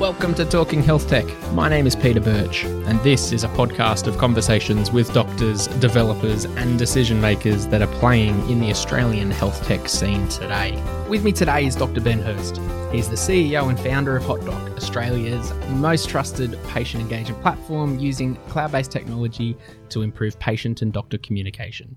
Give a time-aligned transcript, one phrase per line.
[0.00, 1.24] Welcome to Talking Health Tech.
[1.52, 6.46] My name is Peter Birch, and this is a podcast of conversations with doctors, developers,
[6.46, 10.82] and decision makers that are playing in the Australian health tech scene today.
[11.08, 12.00] With me today is Dr.
[12.00, 12.56] Ben Hurst.
[12.92, 18.72] He's the CEO and founder of HotDoc, Australia's most trusted patient engagement platform using cloud
[18.72, 19.56] based technology
[19.90, 21.96] to improve patient and doctor communication.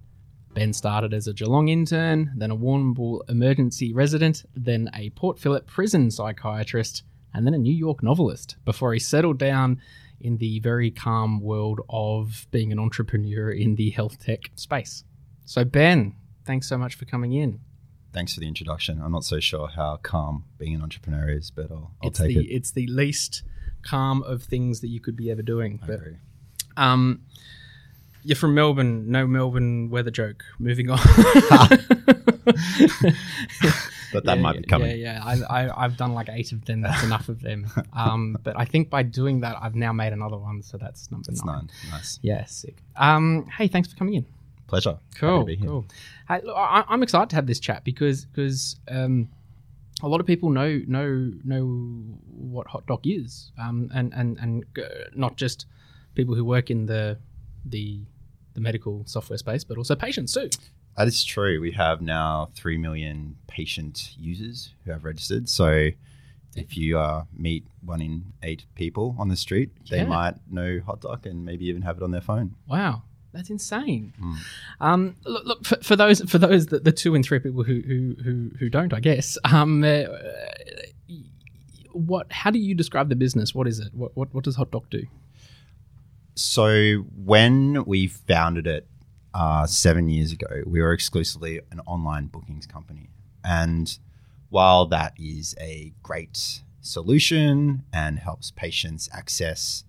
[0.53, 5.65] Ben started as a Geelong intern, then a Warrnambool emergency resident, then a Port Phillip
[5.65, 7.03] prison psychiatrist,
[7.37, 9.79] and then a New York novelist before he settled down
[10.19, 15.03] in the very calm world of being an entrepreneur in the health tech space.
[15.45, 17.59] So, Ben, thanks so much for coming in.
[18.11, 18.99] Thanks for the introduction.
[18.99, 22.35] I'm not so sure how calm being an entrepreneur is, but I'll, I'll it's take
[22.35, 22.51] the, it.
[22.55, 23.43] It's the least
[23.83, 25.79] calm of things that you could be ever doing.
[25.83, 26.15] I But, agree.
[26.75, 27.21] um,
[28.23, 29.11] you're from Melbourne.
[29.11, 30.43] No Melbourne weather joke.
[30.57, 30.97] Moving on.
[34.13, 34.89] But that Yeah, might be coming.
[34.97, 35.45] Yeah, yeah.
[35.49, 36.81] I, I, I've done like eight of them.
[36.81, 37.67] That's enough of them.
[37.93, 40.61] Um, but I think by doing that, I've now made another one.
[40.61, 41.55] So that's number It's nine.
[41.55, 41.69] nine.
[41.91, 42.19] Nice.
[42.21, 42.77] Yeah, sick.
[42.95, 44.25] Um, hey, thanks for coming in.
[44.67, 44.99] Pleasure.
[45.15, 45.67] Cool, be here.
[45.67, 45.85] cool.
[46.27, 49.29] Hey, look, I, I'm excited to have this chat because because um,
[50.03, 51.63] a lot of people know know know
[52.27, 54.83] what Hot Doc is, um, and and and uh,
[55.15, 55.65] not just
[56.15, 57.17] people who work in the
[57.65, 58.01] the
[58.53, 60.49] the medical software space, but also patients too.
[60.97, 61.61] That is true.
[61.61, 65.47] We have now 3 million patient users who have registered.
[65.47, 65.89] So
[66.55, 69.97] if you uh, meet one in eight people on the street, Yeah.
[69.97, 72.55] they might know Hot Doc and maybe even have it on their phone.
[72.67, 74.11] Wow, that's insane.
[74.19, 74.35] Mm.
[74.81, 77.81] Um, look, look for, for those for those that the two and three people who
[77.81, 79.37] who who, who don't, I guess.
[79.45, 80.05] Um, uh,
[81.91, 82.31] what?
[82.31, 83.53] How do you describe the business?
[83.53, 83.93] What is it?
[83.93, 85.03] What what, what does Hot Doc do?
[86.35, 88.87] So when we founded it
[89.33, 93.09] uh, seven years ago, we were exclusively an online bookings company.
[93.43, 93.97] And
[94.49, 99.83] while that is a great solution and helps patients access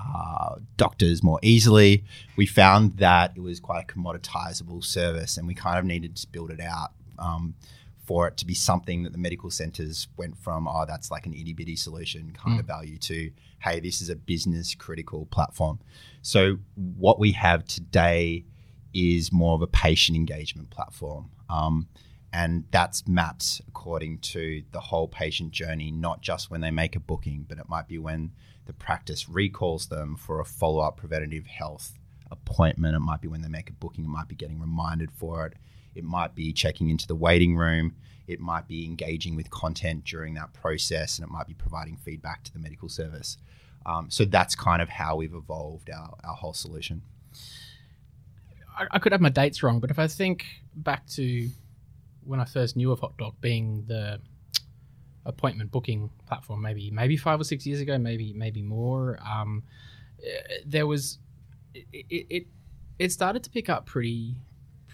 [0.00, 2.04] uh, doctors more easily,
[2.36, 6.26] we found that it was quite a commoditizable service, and we kind of needed to
[6.28, 6.92] build it out.
[7.18, 7.54] Um,
[8.06, 11.32] for it to be something that the medical centers went from, oh, that's like an
[11.32, 15.78] itty bitty solution kind of value to, hey, this is a business critical platform.
[16.20, 18.44] So, what we have today
[18.94, 21.30] is more of a patient engagement platform.
[21.50, 21.88] Um,
[22.32, 27.00] and that's mapped according to the whole patient journey, not just when they make a
[27.00, 28.32] booking, but it might be when
[28.66, 31.98] the practice recalls them for a follow up preventative health
[32.30, 32.96] appointment.
[32.96, 35.54] It might be when they make a booking, it might be getting reminded for it.
[35.94, 37.94] It might be checking into the waiting room.
[38.26, 42.42] It might be engaging with content during that process, and it might be providing feedback
[42.44, 43.36] to the medical service.
[43.86, 47.02] Um, so that's kind of how we've evolved our, our whole solution.
[48.76, 51.48] I, I could have my dates wrong, but if I think back to
[52.24, 54.20] when I first knew of Hot Doc being the
[55.26, 59.62] appointment booking platform, maybe maybe five or six years ago, maybe maybe more, um,
[60.22, 61.18] eh, there was
[61.74, 62.46] it, it it
[62.98, 64.36] it started to pick up pretty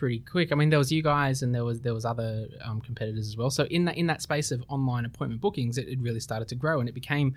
[0.00, 0.50] pretty quick.
[0.50, 3.36] I mean, there was you guys, and there was there was other um, competitors as
[3.36, 3.50] well.
[3.50, 6.54] So in that in that space of online appointment bookings, it, it really started to
[6.54, 7.34] grow, and it became,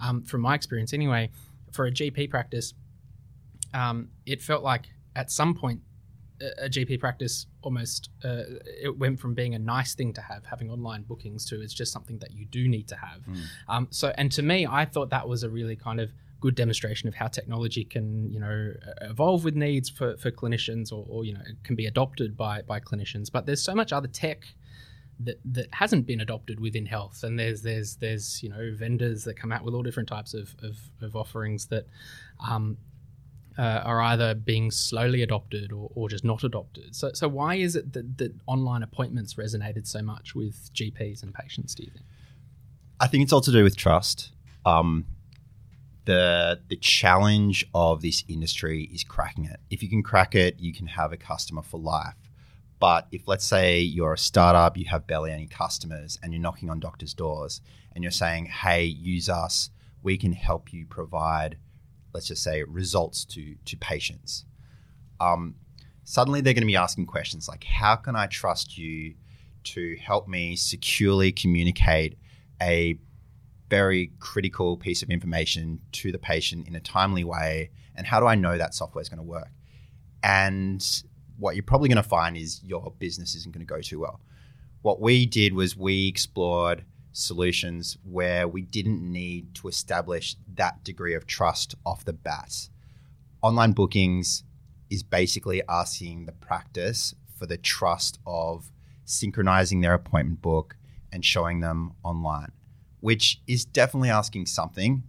[0.00, 1.30] um, from my experience anyway,
[1.72, 2.74] for a GP practice,
[3.72, 5.80] um, it felt like at some point
[6.58, 8.42] a, GP practice almost uh,
[8.82, 11.92] it went from being a nice thing to have, having online bookings, to it's just
[11.92, 13.20] something that you do need to have.
[13.20, 13.42] Mm.
[13.68, 17.08] Um, so, and to me, I thought that was a really kind of good demonstration
[17.08, 21.34] of how technology can, you know, evolve with needs for, for clinicians, or, or you
[21.34, 23.30] know, it can be adopted by by clinicians.
[23.30, 24.46] But there's so much other tech
[25.20, 29.36] that, that hasn't been adopted within health and there's there's there's you know vendors that
[29.36, 31.86] come out with all different types of, of, of offerings that
[32.44, 32.76] um,
[33.58, 37.76] uh, are either being slowly adopted or, or just not adopted so so why is
[37.76, 42.06] it that, that online appointments resonated so much with GPs and patients do you think
[43.02, 44.30] I think it's all to do with trust.
[44.64, 45.06] Um,
[46.04, 49.58] the the challenge of this industry is cracking it.
[49.70, 52.14] If you can crack it, you can have a customer for life.
[52.78, 56.70] But if let's say you're a startup, you have barely any customers, and you're knocking
[56.70, 57.60] on doctors' doors,
[57.92, 59.70] and you're saying, "Hey, use us.
[60.00, 61.56] We can help you provide,
[62.12, 64.44] let's just say, results to to patients."
[65.20, 65.56] Um,
[66.04, 69.14] suddenly, they're going to be asking questions like, "How can I trust you
[69.64, 72.18] to help me securely communicate
[72.60, 72.98] a
[73.72, 78.26] very critical piece of information to the patient in a timely way and how do
[78.26, 79.48] i know that software is going to work
[80.22, 81.02] and
[81.38, 84.20] what you're probably going to find is your business isn't going to go too well
[84.82, 91.14] what we did was we explored solutions where we didn't need to establish that degree
[91.14, 92.68] of trust off the bat.
[93.42, 94.44] Online bookings
[94.90, 98.70] is basically asking the practice for the trust of
[99.04, 100.76] synchronizing their appointment book
[101.12, 102.52] and showing them online
[103.02, 105.02] which is definitely asking something,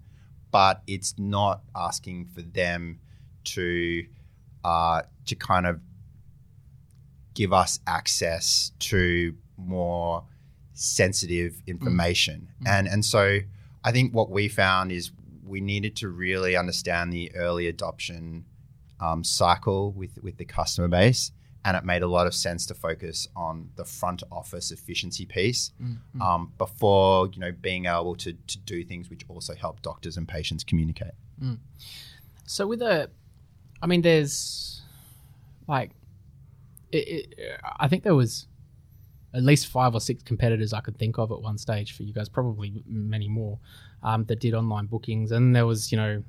[0.51, 2.99] but it's not asking for them
[3.43, 4.03] to
[4.65, 5.79] uh, to kind of
[7.35, 10.25] give us access to more
[10.73, 12.49] sensitive information.
[12.63, 12.69] Mm.
[12.69, 13.39] And and so
[13.83, 15.11] I think what we found is
[15.45, 18.45] we needed to really understand the early adoption
[18.99, 21.31] um, cycle with with the customer base,
[21.65, 25.71] and it made a lot of sense to focus on the front office efficiency piece
[25.81, 26.21] Mm, mm.
[26.21, 30.27] um, before you know being able to to do things which also help doctors and
[30.27, 31.13] patients communicate.
[32.45, 33.09] So with a,
[33.81, 34.81] I mean, there's
[35.67, 35.91] like,
[36.91, 38.47] it, it, I think there was
[39.33, 42.13] at least five or six competitors I could think of at one stage for you
[42.13, 43.59] guys, probably many more,
[44.03, 46.23] um, that did online bookings, and there was you know.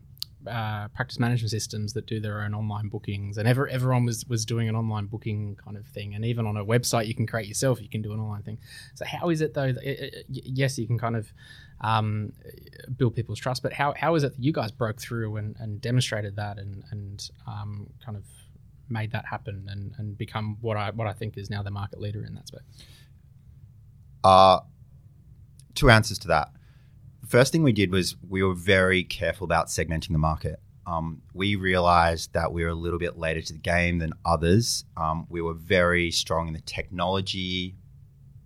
[0.47, 4.45] Uh, practice management systems that do their own online bookings, and ever, everyone was was
[4.45, 6.15] doing an online booking kind of thing.
[6.15, 7.81] And even on a website, you can create yourself.
[7.81, 8.59] You can do an online thing.
[8.95, 9.73] So how is it though?
[9.73, 11.33] that- it- it- yes, you can kind of
[11.81, 12.35] um,
[12.99, 13.62] build people's trust.
[13.62, 16.85] But how, how is it that you guys broke through and, and demonstrated that and,
[16.91, 18.25] and um, kind of
[18.89, 22.01] made that happen and, and become what I what I think is now the market
[22.01, 22.63] leader in that space?
[24.23, 24.61] Uh,
[25.75, 26.53] two answers to that.
[27.21, 30.61] The first thing we did was we were very careful about segmenting the market.
[30.87, 34.85] Um, we realized that we were a little bit later to the game than others.
[34.97, 37.77] Um, we were very strong in the technology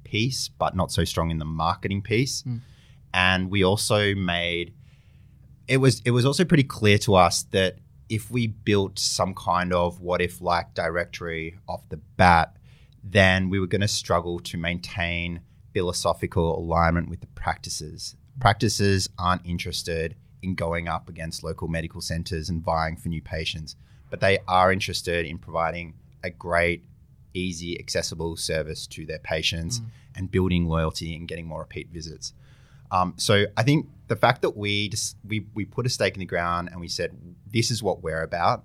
[0.05, 2.43] piece, but not so strong in the marketing piece.
[2.43, 2.61] Mm.
[3.13, 4.75] And we also made
[5.67, 7.77] it was it was also pretty clear to us that
[8.09, 12.57] if we built some kind of what if like directory off the bat,
[13.03, 15.41] then we were going to struggle to maintain
[15.73, 18.17] philosophical alignment with the practices.
[18.41, 23.77] Practices aren't interested in going up against local medical centers and vying for new patients,
[24.11, 26.85] but they are interested in providing a great,
[27.35, 29.81] easy, accessible service to their patients
[30.15, 32.33] and building loyalty and getting more repeat visits.
[32.91, 36.21] Um, so I think the fact that we just we we put a stake in
[36.21, 37.17] the ground and we said
[37.47, 38.65] this is what we're about.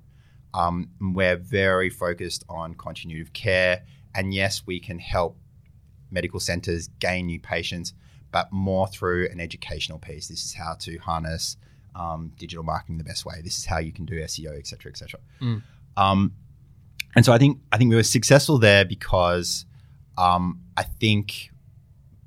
[0.54, 3.84] Um, we're very focused on continuity of care,
[4.16, 5.38] and yes, we can help
[6.12, 7.94] medical centers gain new patients,
[8.32, 10.28] but more through an educational piece.
[10.28, 11.58] This is how to harness
[11.96, 13.42] um, digital marketing the best way.
[13.44, 15.20] This is how you can do SEO, et cetera, et cetera.
[15.42, 15.64] Mm.
[15.98, 16.34] Um,
[17.16, 19.66] and so I think I think we were successful there because
[20.18, 21.52] um, I think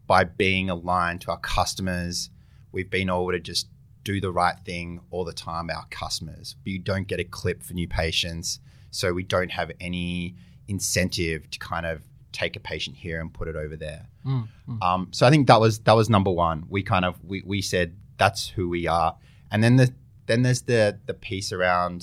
[0.07, 2.31] by being aligned to our customers,
[2.73, 3.69] we've been able to just
[4.05, 5.71] do the right thing all the time.
[5.71, 8.61] Our customers, we don't get a clip for new patients,
[8.91, 10.37] so we don't have any
[10.69, 12.03] incentive to kind of
[12.33, 14.09] take a patient here and put it over there.
[14.25, 14.83] Mm, mm.
[14.83, 16.67] Um, so I think that was that was number one.
[16.69, 19.17] We kind of we, we said that's who we are,
[19.51, 19.93] and then the
[20.27, 22.03] then there's the the piece around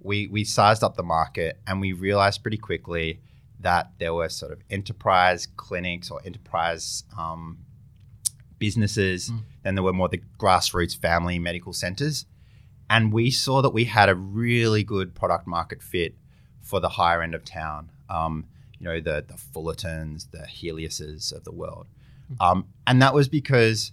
[0.00, 3.20] we we sized up the market and we realized pretty quickly
[3.60, 7.58] that there were sort of enterprise clinics or enterprise um,
[8.60, 9.30] businesses.
[9.30, 9.40] Mm.
[9.64, 12.26] Then there were more the grassroots family medical centers,
[12.88, 16.14] and we saw that we had a really good product market fit
[16.60, 17.90] for the higher end of town.
[18.08, 18.46] Um,
[18.78, 21.86] you know, the the Fullertons, the Healiuses of the world,
[22.40, 23.90] um, and that was because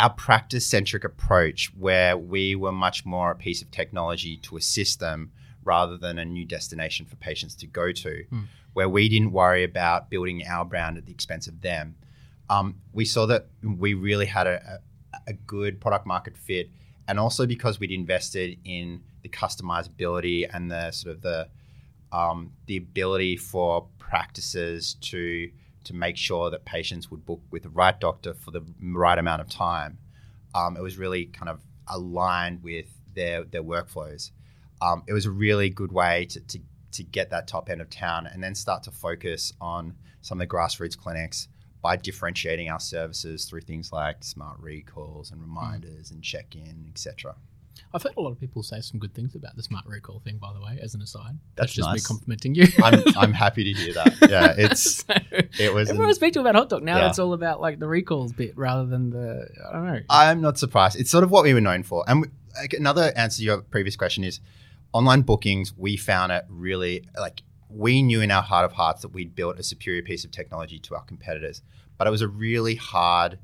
[0.00, 4.98] our practice centric approach, where we were much more a piece of technology to assist
[4.98, 5.30] them
[5.62, 8.40] rather than a new destination for patients to go to, Hmm.
[8.72, 11.96] where we didn't worry about building our brand at the expense of them.
[12.50, 14.80] Um, we saw that we really had a,
[15.28, 16.68] a, good product market fit,
[17.06, 21.48] and also because we'd invested in the customizability and the sort of the
[22.10, 25.48] um, the ability for practices to
[25.84, 29.40] to make sure that patients would book with the right doctor for the right amount
[29.40, 29.98] of time.
[30.52, 34.32] Um, it was really kind of aligned with their their workflows.
[34.82, 36.58] Um, it was a really good way to, to
[36.92, 40.48] to get that top end of town and then start to focus on some of
[40.48, 41.46] the grassroots clinics
[41.82, 45.46] by differentiating our services through things like smart recalls and hmm.
[45.46, 47.34] reminders and check-in, etc.
[47.92, 50.38] I've heard a lot of people say some good things about the smart recall thing.
[50.38, 52.66] By the way, as an aside, That's just me complimenting you.
[52.82, 54.16] I'm I'm happy to hear that.
[54.30, 55.14] Yeah, it's So,
[55.58, 55.90] it was.
[55.90, 56.98] everyone I speak to about HotDoc now.
[56.98, 57.08] Yeah.
[57.08, 60.00] It's all about like the recalls bit rather than the I don't know.
[60.08, 61.00] I'm not surprised.
[61.00, 62.04] It's sort of what we were known for.
[62.06, 62.28] And we,
[62.60, 64.40] like, another answer to your previous question is
[64.92, 65.76] online bookings.
[65.76, 69.58] We found it really like we knew in our heart of hearts that we'd built
[69.58, 71.62] a superior piece of technology to our competitors,
[71.98, 73.38] but it was a really hard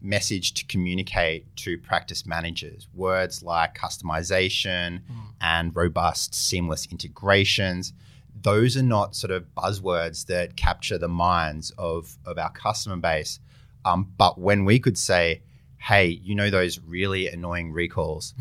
[0.00, 2.88] message to communicate to practice managers.
[2.94, 5.00] Words like customization
[5.40, 7.92] and robust, seamless integrations.
[8.40, 13.40] Those are not sort of buzzwords that capture the minds of, of our customer base.
[13.84, 15.42] Um, but when we could say,
[15.78, 18.34] hey, you know, those really annoying recalls,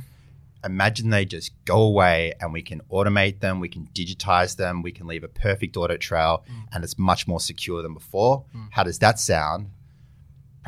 [0.64, 4.92] imagine they just go away and we can automate them, we can digitize them, we
[4.92, 8.46] can leave a perfect audit trail, and it's much more secure than before.
[8.56, 8.70] Mm.
[8.72, 9.72] How does that sound?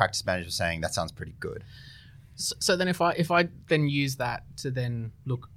[0.00, 1.62] practice manager saying that sounds pretty good.
[2.34, 5.50] So, so then, if I if I then use that to then look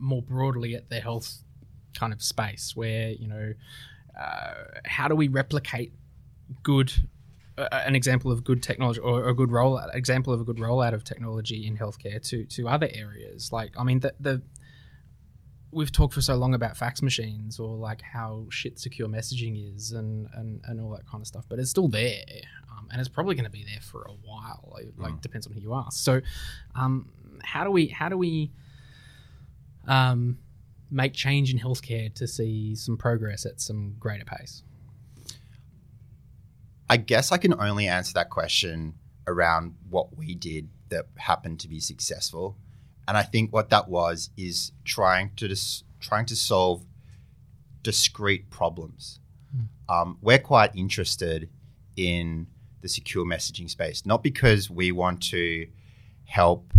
[0.00, 1.44] more broadly at the health
[1.96, 3.54] kind of space, where you know,
[4.20, 5.92] uh, how do we replicate
[6.64, 6.92] good
[7.72, 11.02] an example of good technology or a good rollout example of a good rollout of
[11.04, 13.52] technology in healthcare to to other areas.
[13.52, 14.42] Like i mean the, the
[15.70, 19.92] we've talked for so long about fax machines or like how shit secure messaging is
[19.92, 22.22] and and, and all that kind of stuff but it's still there
[22.72, 24.70] um, and it's probably going to be there for a while.
[24.72, 25.20] Like, like Mm.
[25.20, 25.98] depends on who you ask.
[26.02, 26.20] So
[26.74, 27.10] um,
[27.42, 28.50] how do we how do we
[29.86, 30.38] um,
[30.90, 34.62] make change in healthcare to see some progress at some greater pace
[36.90, 38.94] I guess I can only answer that question
[39.26, 42.56] around what we did that happened to be successful.
[43.06, 46.84] And I think what that was is trying to dis- trying to solve
[47.82, 49.20] discrete problems.
[49.88, 51.48] Um, we're quite interested
[51.96, 52.46] in
[52.82, 55.66] the secure messaging space, not because we want to
[56.24, 56.72] help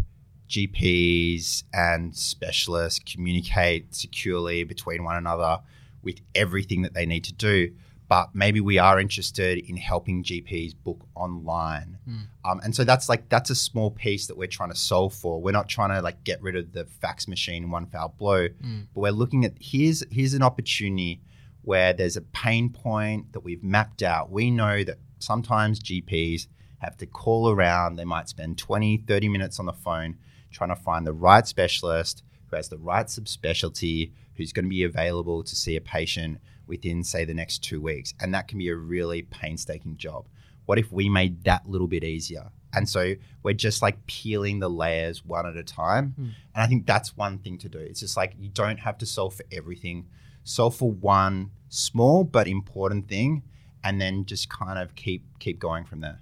[0.47, 5.59] GPs and specialists communicate securely between one another
[6.01, 7.73] with everything that they need to do,
[8.09, 11.99] but maybe we are interested in helping GPs book online.
[12.43, 15.39] Um, and so that's like that's a small piece that we're trying to solve for.
[15.39, 18.47] We're not trying to like get rid of the fax machine in one foul blow,
[18.93, 21.21] but we're looking at here's here's an opportunity
[21.61, 24.31] where there's a pain point that we've mapped out.
[24.31, 26.47] We know that sometimes GPs
[26.79, 27.97] have to call around.
[27.97, 30.17] They might spend 20, 30 minutes on the phone
[30.51, 34.83] trying to find the right specialist who has the right subspecialty, who's going to be
[34.83, 36.39] available to see a patient
[36.69, 38.13] within, say, the next two weeks.
[38.21, 40.27] And that can be a really painstaking job.
[40.65, 42.51] What if we made that little bit easier?
[42.71, 46.13] And so we're just like peeling the layers one at a time.
[46.17, 46.33] And
[46.63, 47.79] I think that's one thing to do.
[47.79, 50.05] It's just like you don't have to solve for everything.
[50.43, 53.41] Solve for one small but important thing
[53.83, 56.19] and then just kind of keep keep going from there.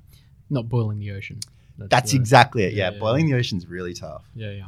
[0.49, 1.39] not boiling the ocean
[1.77, 2.73] That's the- exactly it.
[2.73, 2.99] yeah, Yeah, yeah.
[2.99, 4.23] boiling the ocean's really tough.
[4.35, 4.65] Yeah, yeah.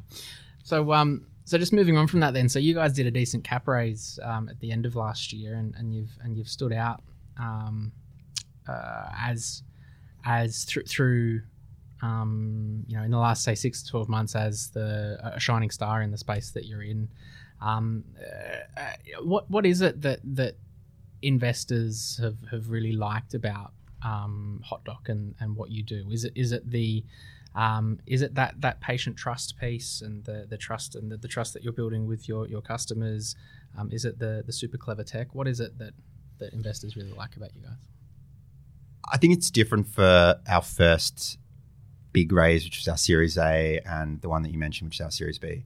[0.63, 2.47] So, um, so just moving on from that, then.
[2.47, 5.55] So you guys did a decent cap raise um, at the end of last year,
[5.55, 7.01] and, and you've and you've stood out
[7.39, 7.91] um,
[8.67, 9.63] uh, as
[10.25, 11.41] as through through
[12.03, 15.71] um, you know in the last say six to twelve months as the a shining
[15.71, 17.09] star in the space that you're in.
[17.63, 18.03] Um,
[18.77, 18.83] uh,
[19.23, 20.55] what what is it that that
[21.23, 23.71] investors have, have really liked about
[24.05, 26.05] um, HotDoc and, and what you do?
[26.11, 27.03] Is it is it the
[27.55, 31.27] um, is it that that patient trust piece and the, the trust and the, the
[31.27, 33.35] trust that you're building with your, your customers?
[33.77, 35.33] Um, is it the the super clever tech?
[35.33, 35.93] What is it that
[36.39, 37.77] that investors really like about you guys?
[39.11, 41.39] I think it's different for our first
[42.11, 45.01] big raise, which was our Series A, and the one that you mentioned, which is
[45.01, 45.65] our Series B.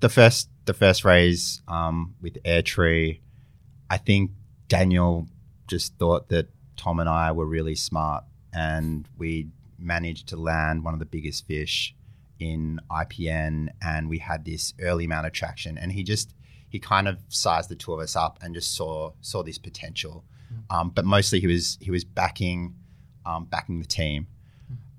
[0.00, 3.20] The first, the first raise um, with AirTree,
[3.90, 4.30] I think
[4.68, 5.26] Daniel
[5.66, 9.48] just thought that Tom and I were really smart, and we
[9.80, 11.94] managed to land one of the biggest fish
[12.38, 16.34] in IPN, and we had this early amount of traction, and he just
[16.68, 20.24] he kind of sized the two of us up and just saw saw this potential.
[20.68, 22.74] Um, but mostly he was he was backing
[23.26, 24.26] um, backing the team.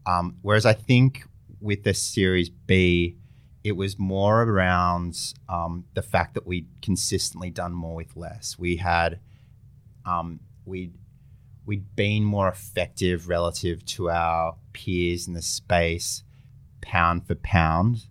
[0.06, 1.24] Um, whereas I think
[1.60, 3.18] with the Series B,
[3.64, 8.58] it was more around um, the fact that we'd consistently done more with less.
[8.58, 9.20] We had
[10.06, 10.94] um, we'd
[11.66, 16.24] we'd been more effective relative to our peers in the space,
[16.82, 18.08] pound for pound.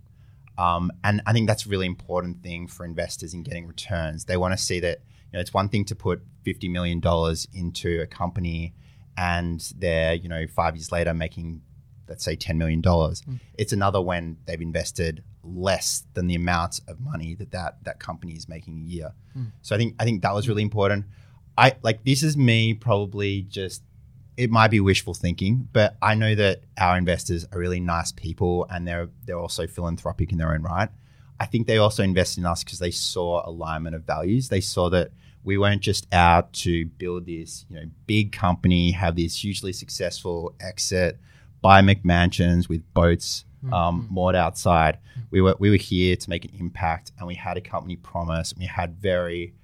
[0.59, 4.26] Um, and I think that's a really important thing for investors in getting returns.
[4.26, 4.99] They want to see that
[5.33, 8.75] you know, it's one thing to put fifty million dollars into a company,
[9.17, 11.62] and they're you know five years later making,
[12.09, 13.23] let's say, ten million dollars.
[13.57, 18.35] It's another when they've invested less than the amount of money that that, that company
[18.35, 19.12] is making a year.
[19.62, 21.07] So I think I think that was really important.
[21.57, 23.83] I like this is me probably just
[24.37, 28.66] it might be wishful thinking, but I know that our investors are really nice people
[28.70, 30.88] and they're they're also philanthropic in their own right.
[31.38, 34.49] I think they also invested in us because they saw alignment of values.
[34.49, 35.10] They saw that
[35.42, 40.54] we weren't just out to build this, you know, big company, have this hugely successful
[40.60, 41.18] exit,
[41.62, 44.99] buy McMansions with boats um, moored outside.
[45.30, 48.52] We were we were here to make an impact, and we had a company promise.
[48.52, 49.54] And we had very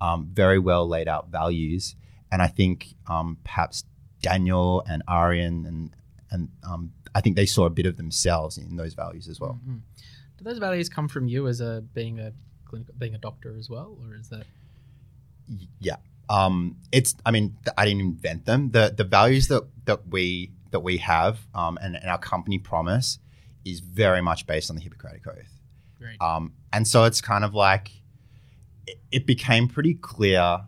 [0.00, 1.96] um, very well laid out values,
[2.30, 3.84] and I think um, perhaps
[4.22, 5.90] Daniel and Arian and
[6.30, 9.58] and um, I think they saw a bit of themselves in those values as well.
[9.62, 9.78] Mm-hmm.
[10.38, 12.32] Do those values come from you as a being a
[12.64, 14.46] clinical, being a doctor as well, or is that
[15.80, 15.96] Yeah.
[16.28, 17.16] Um, it's.
[17.26, 18.70] I mean, I didn't invent them.
[18.70, 23.18] The the values that that we that we have um, and, and our company promise
[23.64, 25.60] is very much based on the Hippocratic Oath.
[25.98, 26.20] great?
[26.20, 27.90] Um, and so it's kind of like
[28.86, 30.60] it, it became pretty clear,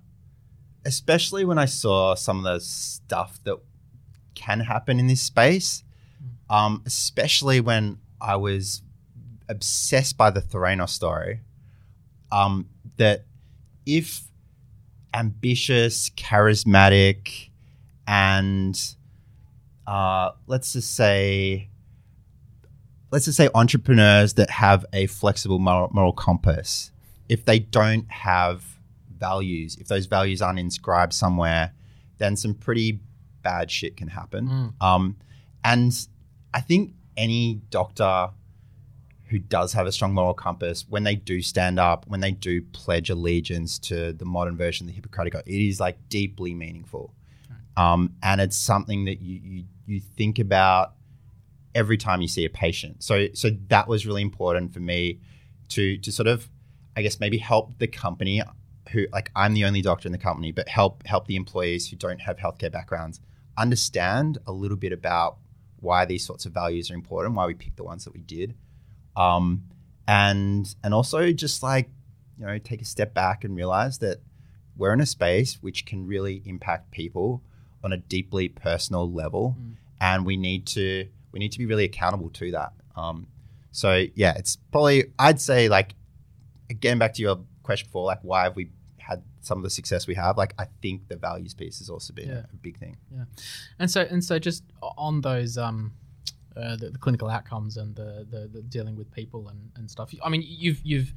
[0.85, 3.59] especially when I saw some of the stuff that
[4.35, 5.85] can happen in this space,
[6.51, 8.83] um, especially when I was
[9.49, 11.41] obsessed by the Theranos story.
[12.31, 13.27] Um, that
[13.85, 14.23] if
[15.15, 17.51] ambitious, charismatic,
[18.07, 18.81] and
[19.87, 21.69] uh, let's just say,
[23.11, 26.91] let's just say entrepreneurs that have a flexible moral, moral compass,
[27.29, 28.72] if they don't have
[29.29, 31.73] values, if those values aren't inscribed somewhere,
[32.19, 33.01] then some pretty
[33.43, 34.49] bad shit can happen.
[34.49, 34.87] Mm.
[34.89, 35.17] Um,
[35.65, 35.93] and
[36.53, 38.31] I think any doctor
[39.29, 42.61] who does have a strong moral compass, when they do stand up, when they do
[42.73, 47.15] pledge allegiance to the modern version of the Hippocratic Oath, it is like deeply meaningful.
[47.77, 50.95] Um, and it's something that you, you you think about
[51.75, 53.03] every time you see a patient.
[53.03, 55.21] So so that was really important for me
[55.71, 56.49] to to sort of
[56.97, 58.43] I guess maybe help the company
[58.91, 61.97] who like I'm the only doctor in the company, but help help the employees who
[61.97, 63.21] don't have healthcare backgrounds
[63.57, 65.37] understand a little bit about
[65.81, 68.55] why these sorts of values are important, why we picked the ones that we did,
[69.17, 69.65] um,
[70.07, 71.91] and and also just like
[72.39, 74.19] you know take a step back and realize that
[74.77, 77.43] we're in a space which can really impact people
[77.85, 79.77] on a deeply personal level, Mm.
[80.01, 82.73] and we need to we need to be really accountable to that.
[82.97, 83.27] Um,
[83.71, 85.95] so yeah, it's probably I'd say like
[86.81, 90.07] getting back to your question before, like why have we had some of the success
[90.07, 90.37] we have?
[90.39, 92.43] Like I think the values piece has also been Yeah.
[92.53, 92.97] a big thing.
[93.15, 93.25] Yeah,
[93.79, 95.93] and so and so just on those um
[96.57, 100.13] uh, the, the clinical outcomes and the, the, the dealing with people and, and stuff.
[100.23, 101.15] I mean, you've you've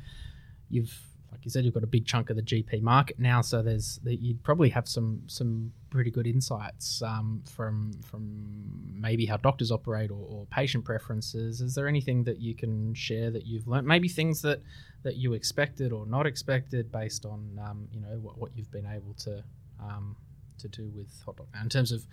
[0.69, 0.97] you've
[1.35, 3.99] like you said, you've got a big chunk of the GP market now, so there's
[4.05, 10.11] you'd probably have some some pretty good insights um, from from maybe how doctors operate
[10.11, 11.59] or, or patient preferences.
[11.59, 13.85] Is there anything that you can share that you've learned?
[13.85, 14.61] Maybe things that
[15.03, 18.87] that you expected or not expected based on um, you know what, what you've been
[18.87, 19.43] able to
[19.83, 20.15] um,
[20.59, 22.07] to do with HotDoc in terms of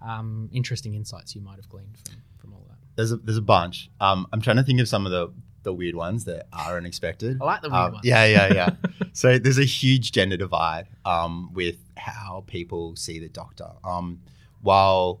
[0.00, 2.78] um, interesting insights you might have gleaned from, from all that.
[2.96, 3.90] There's a there's a bunch.
[4.00, 5.30] Um, I'm trying to think of some of the
[5.62, 7.38] the weird ones that are unexpected.
[7.40, 8.04] I like the weird Um, ones.
[8.04, 8.70] Yeah, yeah, yeah.
[9.12, 13.70] so there's a huge gender divide um, with how people see the doctor.
[13.84, 14.20] Um,
[14.60, 15.20] while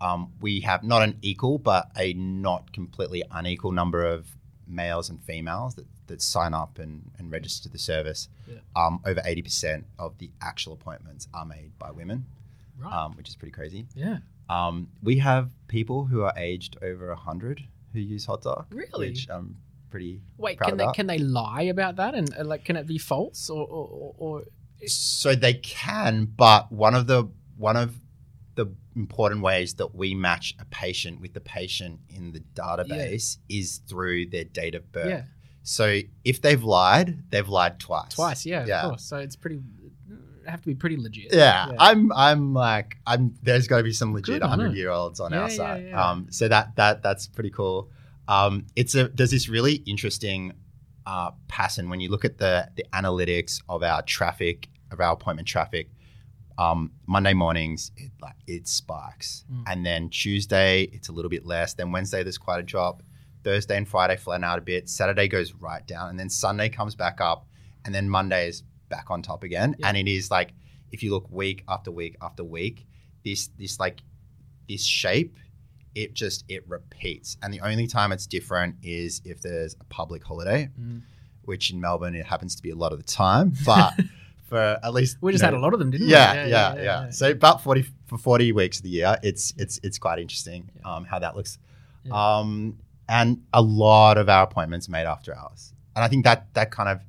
[0.00, 4.26] um, we have not an equal, but a not completely unequal number of
[4.66, 8.58] males and females that, that sign up and, and register the service, Yeah.
[8.74, 12.26] um, over 80% of the actual appointments are made by women,
[12.78, 12.92] Right.
[12.92, 13.86] um, which is pretty crazy.
[13.94, 14.18] yeah.
[14.50, 19.08] Um, we have people who are aged over 100 who use HotDoc, Really?
[19.10, 19.56] which I'm
[19.92, 20.94] pretty Wait, can they about.
[20.98, 24.42] can they lie about that and uh, like can it be false or or, or,
[24.86, 26.12] So they can,
[26.44, 27.20] but one of the
[27.56, 27.88] one of
[28.54, 33.80] the important ways that we match a patient with the patient in the database is
[33.88, 35.08] through their date of birth.
[35.08, 35.22] yeah
[35.62, 35.86] So
[36.24, 38.14] if they've lied, they've lied twice.
[38.14, 38.82] twice yeah, Yeah.
[38.82, 39.60] of course so it's pretty
[40.52, 44.12] have to be pretty legit Yeah, I'm I'm like I'm there's got to be some
[44.12, 45.84] legit 100 year olds on Yeah, our yeah, side.
[45.88, 46.04] yeah.
[46.10, 47.88] Um so that that that's pretty cool.
[48.28, 50.52] Um it's a there's this really interesting
[51.06, 55.48] uh pattern when you look at the the analytics of our traffic of our appointment
[55.48, 55.90] traffic.
[56.58, 59.44] Um Monday mornings it like it spikes.
[59.52, 59.62] Mm.
[59.66, 63.02] And then Tuesday it's a little bit less, then Wednesday there's quite a drop.
[63.44, 64.88] Thursday and Friday flatten out a bit.
[64.88, 67.46] Saturday goes right down and then Sunday comes back up
[67.84, 69.74] and then Monday is back on top again.
[69.78, 69.88] Yeah.
[69.88, 70.52] And it is like
[70.92, 72.86] if you look week after week after week,
[73.24, 74.02] this this like
[74.68, 75.36] this shape,
[75.94, 77.36] it just it repeats.
[77.42, 81.02] And the only time it's different is if there's a public holiday, Mm.
[81.44, 83.52] which in Melbourne it happens to be a lot of the time.
[83.64, 83.94] But
[84.48, 86.74] for at least we just know, had a lot of them didn't yeah, we yeah,
[86.74, 87.10] yeah, yeah.
[87.10, 90.94] So about forty for forty weeks of the year, it's it's it's quite interesting Yeah.
[90.96, 91.58] um, how that looks.
[92.04, 92.12] Yeah.
[92.38, 92.78] Um,
[93.08, 96.88] and a lot of our appointments made after hours, and I think that that kind
[96.88, 97.00] of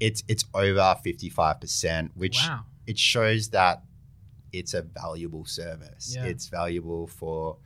[0.00, 3.82] it's it's over fifty five percent, which wow it shows that
[4.52, 6.12] it's a valuable service.
[6.14, 6.24] Yeah.
[6.26, 7.56] It's valuable for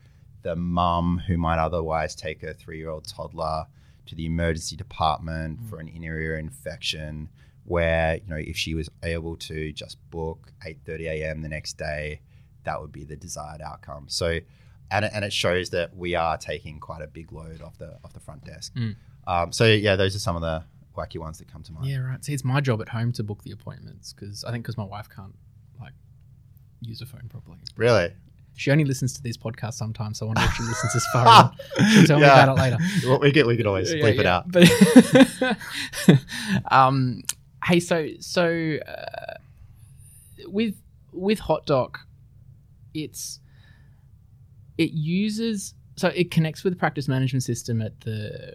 [0.41, 3.65] the mum who might otherwise take her three year old toddler
[4.05, 5.69] to the emergency department Mm.
[5.69, 7.29] for an inner ear infection
[7.65, 11.41] where you know if she was able to just book 8:30 a.m.
[11.41, 12.21] the next day
[12.63, 14.39] that would be the desired outcome so
[14.91, 17.97] and it, and it shows that we are taking quite a big load off the
[18.03, 18.95] off the front desk Mm.
[19.27, 20.63] um, so yeah those are some of the
[20.97, 23.23] wacky ones that come to mind yeah right see it's my job at home to
[23.23, 25.35] book the appointments because I think because my wife can't
[25.79, 25.93] like
[26.81, 28.11] use a phone properly really
[28.59, 31.51] she only listens to these podcasts sometimes so I wonder if she listens this far
[31.93, 32.77] she'll tell me about it later.
[33.07, 34.51] Well, we could we could always Yeah, bleep it out.
[34.51, 35.57] But
[36.71, 37.21] um,
[37.65, 39.33] hey, so so uh,
[40.47, 40.75] with
[41.13, 41.99] with Hot Doc,
[42.93, 43.39] it's
[44.77, 48.53] it uses so it connects with the practice management system at the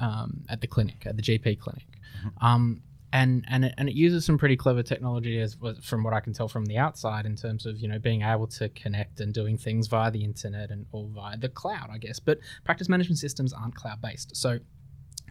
[0.00, 1.86] um, at the clinic at the GP clinic,
[2.24, 2.32] Mhm.
[2.46, 2.82] um,
[3.16, 6.34] and and it, and it uses some pretty clever technology as from what I can
[6.34, 9.56] tell from the outside in terms of you know being able to connect and doing
[9.56, 12.20] things via the internet and or via the cloud, I guess.
[12.20, 14.58] But practice management systems aren't cloud based, so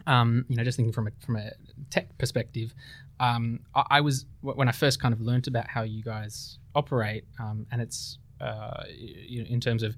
[0.08, 1.52] um, you know, just thinking from a from a
[1.90, 2.74] tech perspective,
[3.20, 7.24] um, I, I, was when I first kind of learned about how you guys operate,
[7.38, 8.82] um, and it's uh,
[9.28, 9.96] in terms of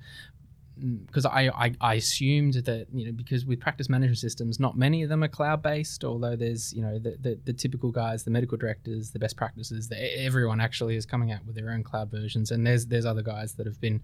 [1.06, 5.02] because I, I, I assumed that you know because with practice management systems, not many
[5.02, 6.04] of them are cloud based.
[6.04, 9.88] Although there's you know the, the, the typical guys, the medical directors, the best practices,
[9.88, 13.22] the, everyone actually is coming out with their own cloud versions, and there's there's other
[13.22, 14.00] guys that have been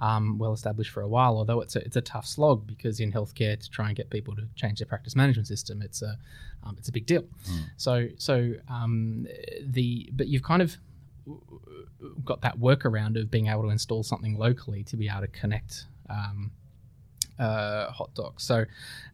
[0.00, 1.36] um, well established for a while.
[1.36, 4.34] Although it's a, it's a tough slog because in healthcare to try and get people
[4.36, 6.16] to change their practice management system, it's a
[6.64, 7.22] um, it's a big deal.
[7.22, 7.60] Mm.
[7.76, 9.26] So so um,
[9.62, 10.76] the but you've kind of
[12.24, 15.84] got that workaround of being able to install something locally to be able to connect
[16.10, 16.50] um,
[17.38, 18.42] uh, Hotdocs.
[18.42, 18.64] So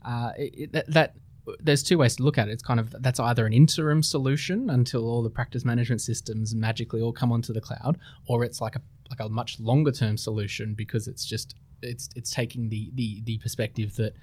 [0.05, 1.15] uh, it, that, that
[1.61, 2.53] there's two ways to look at it.
[2.53, 7.01] It's kind of that's either an interim solution until all the practice management systems magically
[7.01, 8.81] all come onto the cloud, or it's like a
[9.11, 13.39] like a much longer term solution because it's just it's it's taking the the the
[13.39, 14.15] perspective that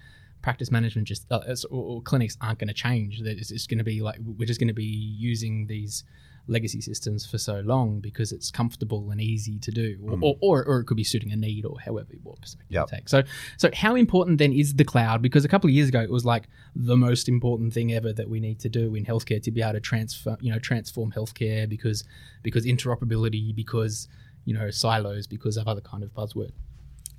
[0.42, 1.40] practice management just uh,
[1.72, 3.22] or, or, clinics aren't going to change.
[3.22, 6.04] That it's just going to be like we're just going to be using these
[6.48, 10.24] legacy systems for so long because it's comfortable and easy to do, or, mm.
[10.24, 12.88] or, or, or, it could be suiting a need, or however what perspective yep.
[12.92, 13.10] you take.
[13.10, 13.24] So,
[13.58, 15.22] so how important then is the cloud?
[15.22, 18.30] Because a couple of years ago, it was like the most important thing ever that
[18.30, 21.68] we need to do in healthcare to be able to transfer, you know, transform healthcare
[21.68, 22.04] because
[22.42, 24.08] because interoperability, because
[24.46, 26.52] you know silos, because of other kind of buzzword.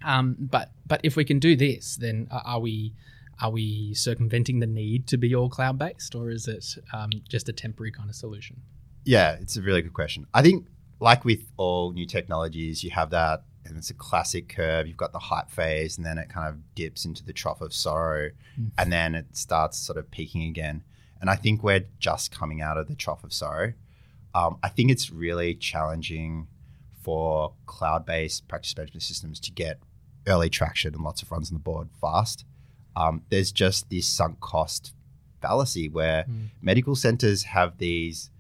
[0.05, 2.95] Um, but but if we can do this, then are we
[3.41, 7.49] are we circumventing the need to be all cloud based, or is it um, just
[7.49, 8.61] a temporary kind of solution?
[9.05, 10.27] Yeah, it's a really good question.
[10.33, 10.67] I think,
[11.01, 14.87] like with all new technologies, you have that, and it's a classic curve.
[14.87, 17.73] You've got the hype phase, and then it kind of dips into the trough of
[17.73, 18.71] sorrow, mm.
[18.79, 20.83] and then it starts sort of peaking again.
[21.21, 23.75] And I think we're just coming out of the trough of sorrow.
[24.35, 26.49] Um, I think it's really challenging
[27.03, 29.79] for cloud based practice management systems to get
[30.27, 32.45] early traction and lots of runs on the board fast.
[32.97, 34.95] Um, there's just this sunk cost
[35.41, 36.49] fallacy where mm.
[36.63, 38.31] medical centers have these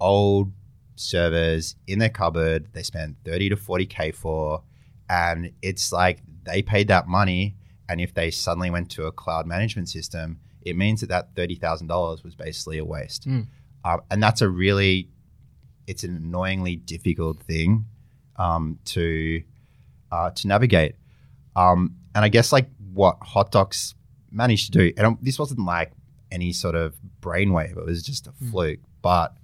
[0.00, 0.52] old
[0.96, 4.62] servers in their cupboard they spent 30 to 40k for
[5.08, 7.56] and it's like they paid that money
[7.88, 12.24] and if they suddenly went to a cloud management system it means that that $30000
[12.24, 13.46] was basically a waste mm.
[13.84, 15.08] uh, and that's a really
[15.86, 17.86] it's an annoyingly difficult thing
[18.36, 19.42] um, to
[20.10, 20.96] uh, to navigate
[21.54, 23.94] um, and i guess like what HotDoc's
[24.30, 25.92] managed to do and this wasn't like
[26.30, 28.50] any sort of brainwave it was just a mm.
[28.50, 29.37] fluke but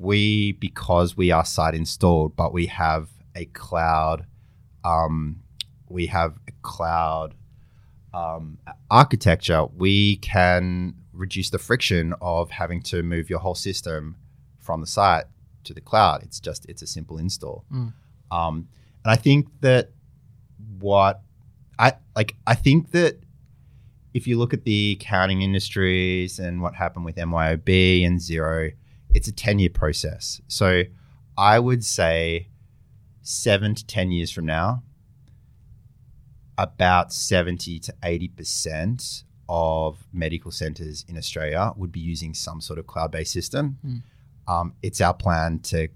[0.00, 4.24] we because we are site installed, but we have a cloud,
[4.82, 5.42] um,
[5.88, 7.34] we have a cloud
[8.14, 8.58] um,
[8.90, 9.66] architecture.
[9.66, 14.16] We can reduce the friction of having to move your whole system
[14.58, 15.24] from the site
[15.64, 16.22] to the cloud.
[16.22, 17.92] It's just it's a simple install, mm.
[18.30, 18.68] um,
[19.04, 19.90] and I think that
[20.78, 21.20] what
[21.78, 23.18] I like, I think that
[24.14, 28.72] if you look at the accounting industries and what happened with MYOB and Xero
[29.14, 30.40] it's a 10 year process.
[30.48, 30.84] So
[31.36, 32.48] I would say
[33.22, 34.82] seven to 10 years from now,
[36.58, 42.86] about 70 to 80% of medical centers in Australia would be using some sort of
[42.86, 43.78] cloud based system.
[43.84, 44.02] Mm.
[44.46, 45.88] Um, it's our plan to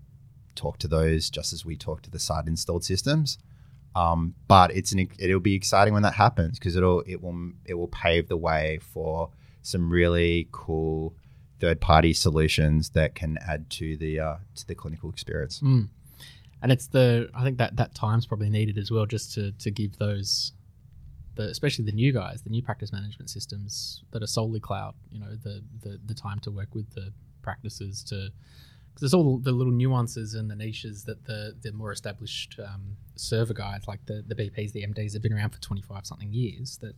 [0.55, 3.39] talk to those just as we talk to the site installed systems.
[3.97, 7.75] Um, but it's an, it'll be exciting when that happens because it'll it will it
[7.75, 9.31] will pave the way for
[9.63, 11.15] some really cool
[11.65, 15.61] third party solutions that can add to the uh, to the clinical experience.
[15.61, 15.89] Mm.
[16.61, 19.71] And it's the I think that that time's probably needed as well, just to to
[19.71, 20.53] give those.
[21.37, 25.19] The, especially the new guys, the new practice management systems that are solely cloud, you
[25.19, 28.29] know, the the, the time to work with the practices to
[28.95, 32.97] because there's all the little nuances and the niches that the the more established um,
[33.17, 36.79] server guys like the the BPs, the MDs have been around for 25 something years
[36.83, 36.95] that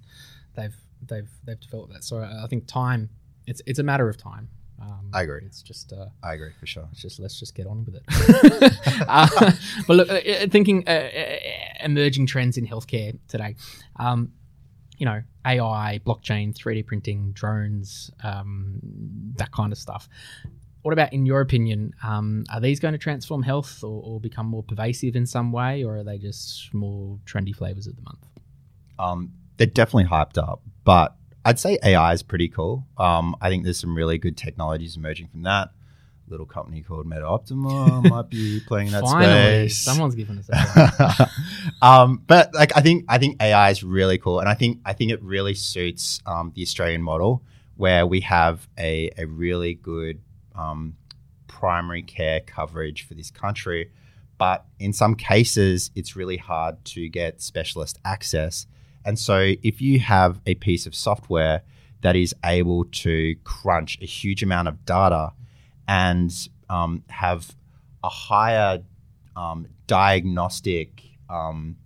[0.54, 0.76] they've
[1.08, 2.04] they've they've developed that.
[2.04, 3.08] So I think time
[3.46, 4.48] it's it's a matter of time.
[4.80, 5.40] Um, I agree.
[5.44, 6.88] It's just uh, I agree for sure.
[6.92, 8.02] It's just let's just get on with it.
[9.08, 9.52] uh,
[9.86, 11.38] but look, uh, uh thinking uh, uh,
[11.80, 13.56] emerging trends in healthcare today.
[13.96, 14.32] Um,
[14.98, 18.78] you know, AI, blockchain, 3D printing, drones, um,
[19.36, 20.08] that kind of stuff.
[20.82, 24.46] What about, in your opinion, um, are these going to transform health or, or, become
[24.46, 28.24] more pervasive in some way, or are they just more trendy flavors of the month?
[28.98, 32.84] Um, they're definitely hyped up, but I'd say AI is pretty cool.
[32.98, 35.68] Um, I think there's some really good technologies emerging from that.
[36.26, 39.78] A little company called MetaOptima might be playing that Finally, space.
[39.78, 41.30] Someone's giving us that.
[41.82, 44.92] um, but like, I think I think AI is really cool, and I think I
[44.92, 47.44] think it really suits um, the Australian model
[47.76, 50.20] where we have a a really good
[50.56, 50.96] um,
[51.46, 53.92] primary care coverage for this country.
[54.36, 58.66] But in some cases, it's really hard to get specialist access.
[59.06, 61.62] And so, if you have a piece of software
[62.02, 65.32] that is able to crunch a huge amount of data
[65.88, 66.30] and
[66.68, 67.54] um, have
[68.02, 68.82] a higher
[69.36, 71.76] um, diagnostic um,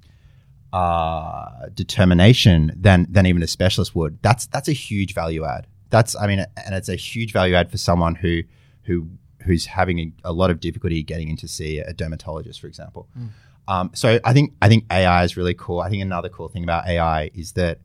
[0.72, 5.66] uh, determination than than even a specialist would, that's that's a huge value add.
[5.90, 8.42] That's I mean, and it's a huge value add for someone who
[8.82, 9.08] who
[9.42, 13.08] who's having a, a lot of difficulty getting in to see a dermatologist, for example.
[13.18, 13.30] Mm.
[13.68, 15.80] Um, so I think I think AI is really cool.
[15.80, 17.80] I think another cool thing about AI is that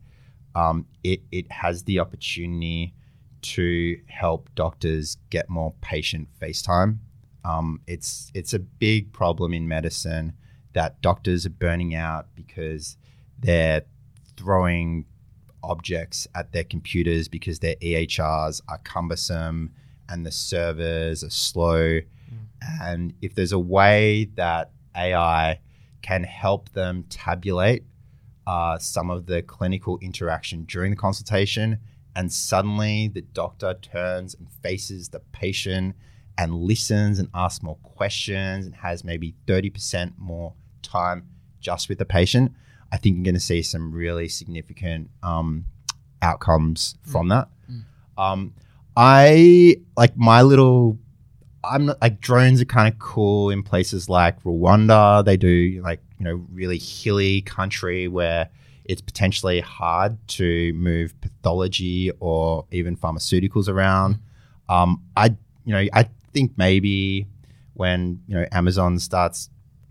[0.56, 2.94] um, it it has the opportunity
[3.42, 7.02] to help doctors get more patient face time.
[7.44, 10.34] Um, it's it's a big problem in medicine
[10.74, 12.98] that doctors are burning out because
[13.40, 13.84] they're
[14.36, 15.06] throwing
[15.64, 19.72] objects at their computers because their EHRs are cumbersome
[20.10, 22.00] and the servers are slow.
[22.00, 22.02] Mm.
[22.82, 25.60] And if there's a way that AI
[26.02, 27.84] can help them tabulate
[28.48, 31.80] uh, some of the clinical interaction during the consultation,
[32.16, 35.96] and suddenly the doctor turns and faces the patient
[36.38, 41.28] and listens and asks more questions and has maybe 30% more time
[41.60, 42.52] just with the patient,
[42.92, 45.66] I think you're going to see some really significant um,
[46.22, 47.12] outcomes mm.
[47.12, 47.50] from that.
[47.70, 47.84] Mm.
[48.18, 48.54] Um,
[48.96, 51.00] I like my little.
[51.72, 55.24] I'm not, like drones are kind of cool in places like Rwanda.
[55.24, 58.50] They do like you know really hilly country where
[58.86, 64.20] it's potentially hard to move pathology or even pharmaceuticals around.
[64.70, 67.28] Um, I you know I think maybe
[67.74, 69.50] when you know Amazon starts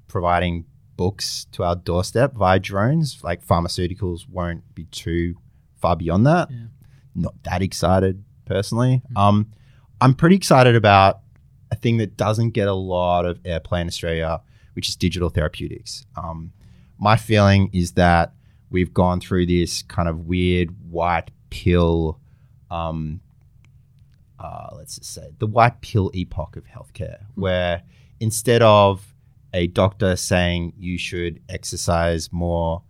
[0.09, 0.65] providing
[0.97, 5.35] books to our doorstep via drones, like pharmaceuticals won't be too
[5.81, 6.49] far beyond that.
[6.51, 6.67] Yeah.
[7.15, 9.03] Not that excited personally.
[9.07, 9.17] Mm-hmm.
[9.17, 9.51] Um,
[10.01, 11.21] I'm pretty excited about
[11.75, 14.41] a thing that doesn't get a lot of airplay in Australia,
[14.75, 16.07] which is digital therapeutics.
[16.17, 16.53] Um,
[16.99, 18.33] my feeling is that
[18.71, 22.21] we've gone through this kind of weird white pill,
[22.71, 23.21] um,
[24.39, 27.41] uh, let's just say the white pill epoch of healthcare, mm-hmm.
[27.41, 27.83] where
[28.21, 29.15] instead of
[29.53, 32.83] a doctor saying you should exercise more,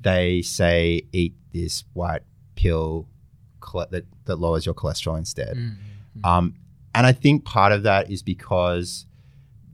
[0.00, 2.22] they say eat this white
[2.56, 3.08] pill
[3.90, 5.56] that, that lowers your cholesterol instead.
[5.56, 6.24] Mm-hmm.
[6.24, 6.54] Um,
[6.94, 9.06] and I think part of that is because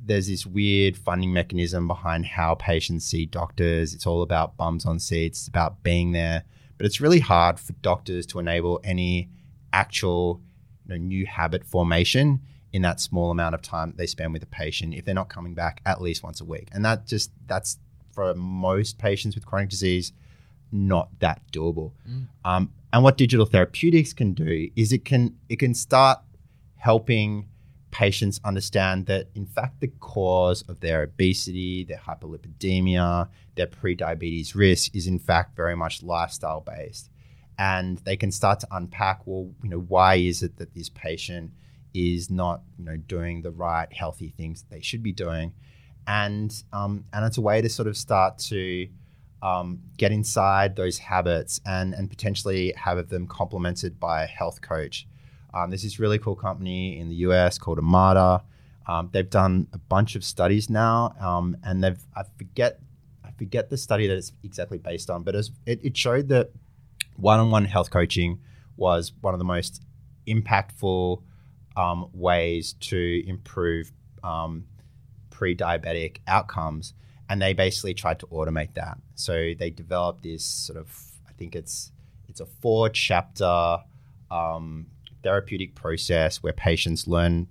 [0.02, 3.94] there's this weird funding mechanism behind how patients see doctors.
[3.94, 6.44] It's all about bums on seats, it's about being there.
[6.76, 9.28] But it's really hard for doctors to enable any
[9.72, 10.40] actual
[10.87, 12.40] you know, new habit formation
[12.72, 15.54] in that small amount of time they spend with a patient if they're not coming
[15.54, 16.68] back at least once a week.
[16.72, 17.78] And that just that's
[18.12, 20.12] for most patients with chronic disease
[20.72, 21.92] not that doable.
[22.09, 22.28] Mm.
[22.44, 26.20] Um, and what digital therapeutics can do is it can it can start
[26.80, 27.46] helping
[27.90, 34.94] patients understand that in fact the cause of their obesity, their hyperlipidemia, their pre-diabetes risk
[34.96, 37.10] is in fact very much lifestyle based.
[37.58, 41.50] And they can start to unpack, well, you know, why is it that this patient
[41.92, 45.52] is not, you know, doing the right healthy things that they should be doing?
[46.06, 48.88] And um, and it's a way to sort of start to
[49.42, 55.06] um, get inside those habits and, and potentially have them complemented by a health coach.
[55.52, 58.42] Um, there's this really cool company in the US called Omada.
[58.86, 62.80] Um, they've done a bunch of studies now, um, and they've I forget
[63.24, 66.50] I forget the study that it's exactly based on, but it, it showed that
[67.16, 68.40] one-on-one health coaching
[68.76, 69.82] was one of the most
[70.26, 71.22] impactful
[71.76, 73.92] um, ways to improve
[74.24, 74.64] um,
[75.30, 76.94] pre-diabetic outcomes
[77.30, 78.98] and they basically tried to automate that.
[79.14, 80.92] So they developed this sort of,
[81.28, 81.92] I think it's
[82.28, 83.78] it's a four chapter
[84.30, 84.86] um,
[85.22, 87.48] therapeutic process where patients learn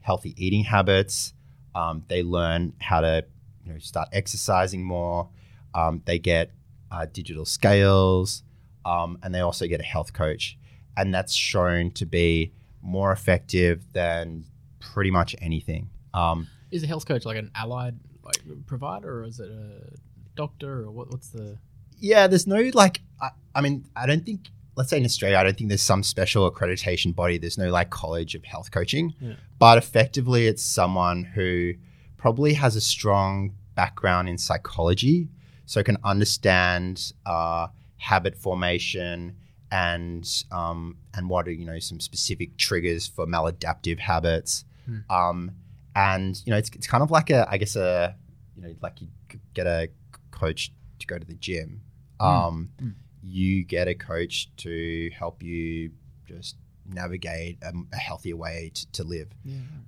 [0.00, 1.34] healthy eating habits.
[1.74, 3.24] Um, they learn how to
[3.64, 5.28] you know, start exercising more.
[5.74, 6.50] Um, they get
[6.90, 8.42] uh, digital scales,
[8.84, 10.58] um, and they also get a health coach,
[10.96, 14.44] and that's shown to be more effective than
[14.80, 15.90] pretty much anything.
[16.14, 19.96] Um, is a health coach like an allied like provider, or is it a
[20.34, 21.58] doctor, or what, what's the?
[21.98, 23.02] Yeah, there's no like.
[23.20, 24.48] I, I mean, I don't think.
[24.78, 27.36] Let's say in Australia, I don't think there's some special accreditation body.
[27.36, 29.34] There's no like college of health coaching, yeah.
[29.58, 31.72] but effectively, it's someone who
[32.16, 35.28] probably has a strong background in psychology,
[35.66, 39.34] so can understand uh, habit formation
[39.72, 44.64] and um, and what are you know some specific triggers for maladaptive habits.
[44.86, 44.98] Hmm.
[45.10, 45.50] Um,
[45.96, 48.14] and you know it's, it's kind of like a I guess a
[48.54, 49.08] you know like you
[49.54, 49.88] get a
[50.30, 51.82] coach to go to the gym.
[52.20, 52.26] Mm.
[52.26, 52.94] Um, mm.
[53.30, 55.90] You get a coach to help you
[56.26, 56.56] just
[56.90, 59.28] navigate a, a healthier way to, to live.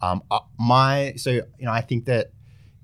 [0.02, 2.32] Um, uh, my so you know I think that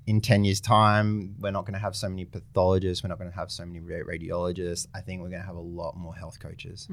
[0.05, 3.29] in ten years' time we're not going to have so many pathologists, we're not going
[3.29, 4.87] to have so many radiologists.
[4.93, 6.87] I think we're going to have a lot more health coaches.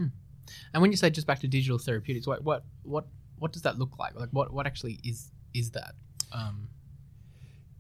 [0.72, 3.07] And when you say just back to digital therapeutics, what what what
[3.38, 4.14] what does that look like?
[4.14, 5.94] Like what what actually is is that?
[6.33, 6.68] Um,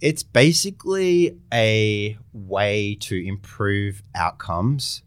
[0.00, 5.02] It's basically a way to improve outcomes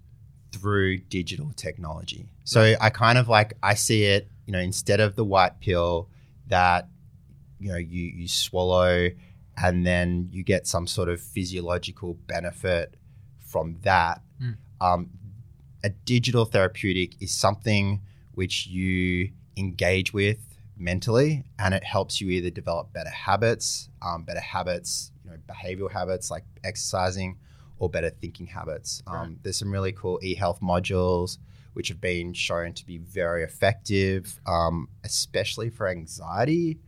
[0.58, 2.30] through digital technology.
[2.44, 6.10] So I kind of like I see it, you know, instead of the white pill
[6.48, 6.88] that
[7.60, 9.10] you know you you swallow
[9.58, 12.96] and then you get some sort of physiological benefit
[13.40, 14.22] from that.
[14.42, 14.58] Mm.
[14.80, 15.10] Um,
[15.84, 18.02] a digital therapeutic is something
[18.34, 20.38] which you engage with
[20.78, 25.92] mentally, and it helps you either develop better habits, um, better habits, you know, behavioral
[25.92, 27.38] habits like exercising,
[27.80, 29.04] or better thinking habits.
[29.08, 29.44] Um, Right.
[29.44, 31.38] There's some really cool e-health modules
[31.74, 36.80] which have been shown to be very effective, um, especially for anxiety,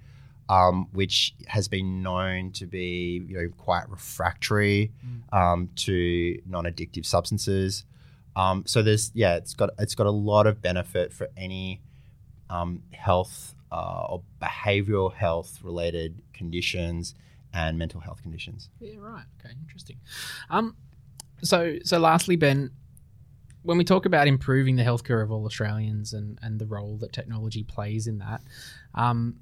[0.49, 4.91] um, which has been known to be you know quite refractory
[5.31, 7.85] um, to non-addictive substances.
[8.35, 11.81] Um, so there's yeah, it's got it's got a lot of benefit for any
[12.49, 17.13] um, health uh, or behavioral health related conditions
[17.53, 18.69] and mental health conditions.
[18.79, 19.25] yeah, right.
[19.39, 19.97] Okay, interesting.
[20.49, 20.75] Um,
[21.41, 22.71] so so lastly, Ben,
[23.63, 27.13] when we talk about improving the healthcare of all Australians and and the role that
[27.13, 28.41] technology plays in that,
[28.95, 29.37] um,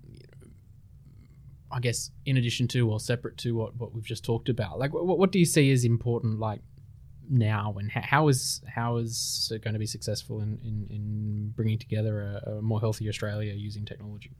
[1.72, 4.94] I guess in addition to or separate to what what we've just talked about, like
[4.94, 6.62] what what do you see as important, like
[7.30, 11.54] now, and how, how is how is it going to be successful in in, in
[11.56, 14.32] bringing together a, a more healthy Australia using technology?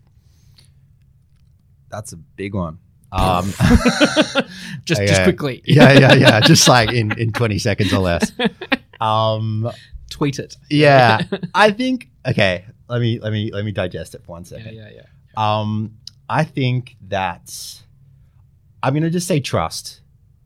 [1.90, 2.80] That's a big one.
[3.12, 3.46] Um,
[4.86, 6.40] just just quickly, yeah, yeah, yeah.
[6.42, 8.32] Just like in, in 20 seconds or less.
[9.00, 9.70] Um,
[10.10, 10.58] tweet it.
[10.72, 11.22] yeah,
[11.54, 12.10] I think.
[12.28, 14.74] Okay, let me let me let me digest it for one second.
[14.76, 15.04] yeah, yeah,
[15.36, 15.60] yeah.
[15.60, 17.54] Um, I think that
[18.82, 20.02] I'm gonna just say trust.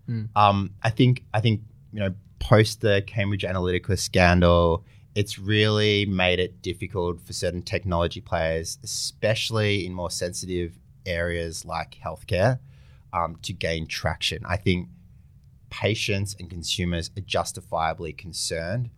[0.06, 0.26] Hmm.
[0.36, 1.62] Um, I think I think
[1.94, 4.84] you know post the Cambridge Analytica scandal,
[5.16, 11.98] it's really made it difficult for certain technology players, especially in more sensitive areas like
[12.04, 12.60] healthcare,
[13.14, 14.44] um, to gain traction.
[14.46, 14.90] I think
[15.70, 18.90] patients and consumers are justifiably concerned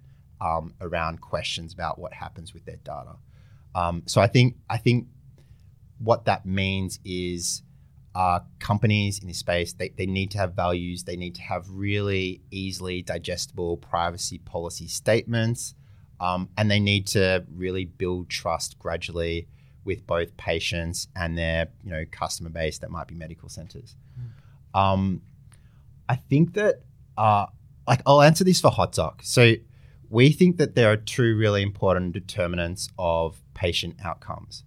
[0.42, 3.16] um, around questions about what happens with their data.
[3.76, 5.08] Um, so I think I think
[6.00, 7.64] what that means is
[8.16, 11.66] uh, companies in this space they, they need to have values they need to have
[11.70, 15.74] really easily digestible privacy policy statements
[16.20, 19.48] um, and they need to really build trust gradually
[19.86, 23.96] with both patients and their you know customer base that might be medical centers
[24.74, 25.22] um,
[26.10, 26.82] i think that
[27.18, 27.46] uh,
[27.88, 29.54] like i'll answer this for HotDoc so
[30.10, 34.64] we think that there are two really important determinants of patient outcomes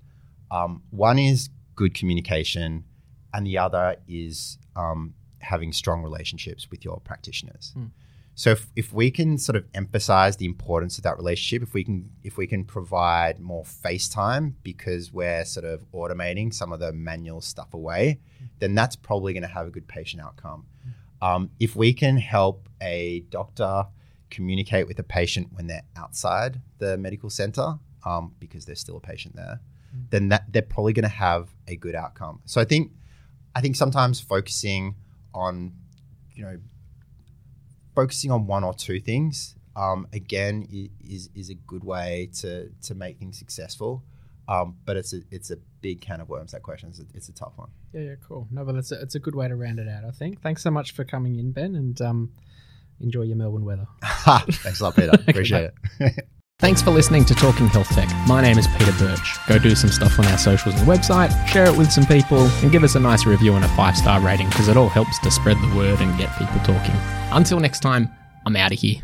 [0.51, 2.85] um, one is good communication,
[3.33, 7.73] and the other is um, having strong relationships with your practitioners.
[7.75, 7.87] Hmm.
[8.39, 11.83] So if, if we can sort of emphasize the importance of that relationship, if we
[11.83, 16.79] can if we can provide more face time because we're sort of automating some of
[16.79, 18.21] the manual stuff away,
[18.59, 20.67] then that's probably going to have a good patient outcome.
[21.23, 23.87] Um, if we can help a doctor
[24.29, 29.01] communicate with a patient when they're outside the medical center, um, because there's still a
[29.01, 29.61] patient there,
[30.11, 32.43] then that they're probably going to have a good outcome.
[32.45, 32.93] So I think
[33.55, 34.97] I think sometimes focusing
[35.33, 35.73] on
[36.35, 36.59] you know
[37.97, 40.69] focusing on one or two things um, again
[41.01, 44.05] is is a good way to to make things successful.
[44.49, 46.53] Um, but it's a it's a big can of worms.
[46.53, 47.71] That question it's a, it's a tough one.
[47.93, 48.47] Yeah, yeah, cool.
[48.53, 50.41] No, but it's a, it's a good way to round it out, I think.
[50.41, 52.33] Thanks so much for coming in, Ben, and um,
[53.01, 53.89] enjoy your Melbourne weather.
[54.05, 55.11] Thanks a lot, Peter.
[55.29, 56.29] Appreciate it.
[56.59, 58.09] Thanks for listening to Talking Health Tech.
[58.27, 59.37] My name is Peter Birch.
[59.47, 62.73] Go do some stuff on our socials and website, share it with some people, and
[62.73, 65.31] give us a nice review and a five star rating because it all helps to
[65.31, 66.95] spread the word and get people talking.
[67.31, 68.11] Until next time,
[68.47, 69.03] I'm out of here.